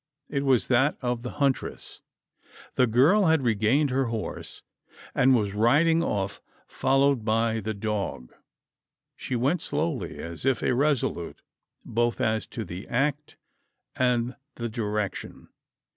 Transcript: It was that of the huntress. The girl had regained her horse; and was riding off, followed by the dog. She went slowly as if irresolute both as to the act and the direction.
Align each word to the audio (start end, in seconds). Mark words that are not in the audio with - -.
It 0.29 0.45
was 0.45 0.67
that 0.67 0.97
of 1.03 1.21
the 1.21 1.33
huntress. 1.37 2.01
The 2.73 2.87
girl 2.87 3.27
had 3.27 3.43
regained 3.43 3.91
her 3.91 4.05
horse; 4.05 4.63
and 5.13 5.35
was 5.35 5.53
riding 5.53 6.01
off, 6.01 6.41
followed 6.65 7.23
by 7.23 7.59
the 7.59 7.75
dog. 7.75 8.33
She 9.15 9.35
went 9.35 9.61
slowly 9.61 10.17
as 10.17 10.43
if 10.43 10.63
irresolute 10.63 11.43
both 11.85 12.19
as 12.19 12.47
to 12.47 12.65
the 12.65 12.87
act 12.87 13.37
and 13.95 14.35
the 14.55 14.69
direction. 14.69 15.49